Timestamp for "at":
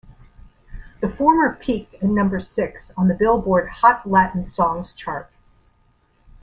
1.93-2.01